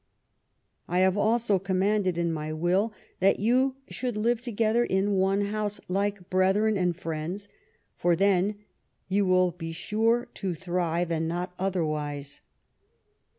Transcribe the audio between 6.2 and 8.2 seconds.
brethren and friends; for